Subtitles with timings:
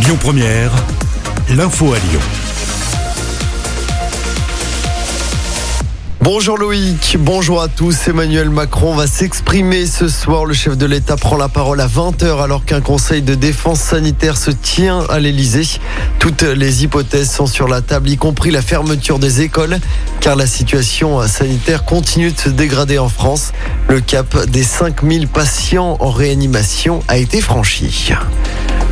[0.00, 0.70] Lyon Première,
[1.50, 2.20] l'info à Lyon.
[6.20, 8.06] Bonjour Loïc, bonjour à tous.
[8.06, 10.44] Emmanuel Macron va s'exprimer ce soir.
[10.44, 14.36] Le chef de l'État prend la parole à 20h alors qu'un conseil de défense sanitaire
[14.36, 15.80] se tient à l'Elysée.
[16.18, 19.78] Toutes les hypothèses sont sur la table, y compris la fermeture des écoles,
[20.20, 23.52] car la situation sanitaire continue de se dégrader en France.
[23.88, 28.12] Le cap des 5000 patients en réanimation a été franchi.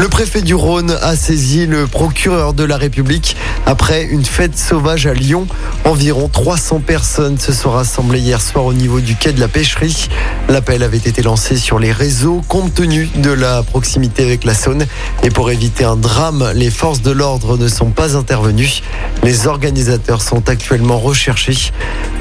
[0.00, 3.36] Le préfet du Rhône a saisi le procureur de la République
[3.66, 5.46] après une fête sauvage à Lyon.
[5.84, 10.08] Environ 300 personnes se sont rassemblées hier soir au niveau du quai de la pêcherie.
[10.48, 14.86] L'appel avait été lancé sur les réseaux compte tenu de la proximité avec la Saône.
[15.22, 18.80] Et pour éviter un drame, les forces de l'ordre ne sont pas intervenues.
[19.22, 21.72] Les organisateurs sont actuellement recherchés.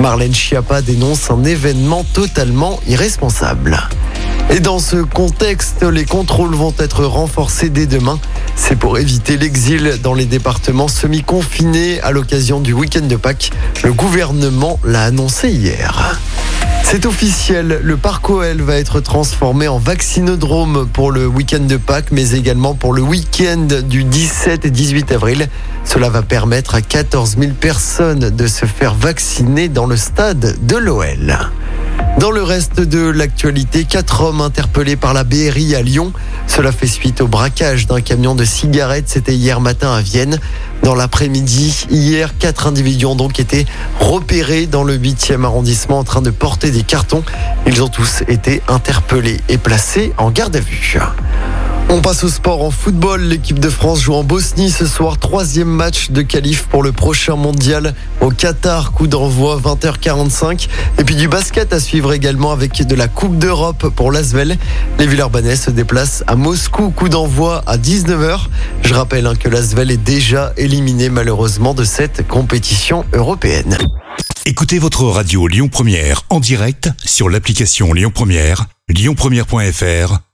[0.01, 3.79] Marlène Schiappa dénonce un événement totalement irresponsable.
[4.51, 8.19] Et dans ce contexte, les contrôles vont être renforcés dès demain.
[8.55, 13.51] C'est pour éviter l'exil dans les départements semi-confinés à l'occasion du week-end de Pâques.
[13.83, 16.19] Le gouvernement l'a annoncé hier.
[16.83, 22.11] C'est officiel, le parc OL va être transformé en vaccinodrome pour le week-end de Pâques,
[22.11, 25.47] mais également pour le week-end du 17 et 18 avril.
[25.85, 30.75] Cela va permettre à 14 000 personnes de se faire vacciner dans le stade de
[30.75, 31.37] l'OL.
[32.17, 36.11] Dans le reste de l'actualité, quatre hommes interpellés par la BRI à Lyon.
[36.47, 39.07] Cela fait suite au braquage d'un camion de cigarettes.
[39.07, 40.39] C'était hier matin à Vienne.
[40.83, 43.65] Dans l'après-midi, hier, quatre individus ont donc été
[43.99, 47.23] repérés dans le 8e arrondissement en train de porter des cartons.
[47.67, 50.97] Ils ont tous été interpellés et placés en garde à vue.
[51.91, 53.23] On passe au sport en football.
[53.23, 55.17] L'équipe de France joue en Bosnie ce soir.
[55.17, 58.91] Troisième match de qualif pour le prochain mondial au Qatar.
[58.91, 60.67] Coup d'envoi 20h45.
[60.99, 64.59] Et puis du basket à suivre également avec de la Coupe d'Europe pour l'Asvel.
[64.99, 66.91] Les Villeurbanais se déplacent à Moscou.
[66.91, 68.41] Coup d'envoi à 19h.
[68.83, 73.79] Je rappelle hein, que l'Asvel est déjà éliminé malheureusement de cette compétition européenne.
[74.45, 80.28] Écoutez votre radio Lyon Première en direct sur l'application Lyon Première, lyonpremière.fr